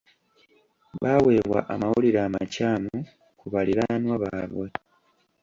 [1.01, 2.93] Baaweebwa amawulire amakyamu
[3.39, 4.67] ku baliraanwa baabwe.